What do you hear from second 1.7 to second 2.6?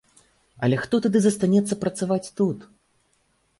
працаваць тут?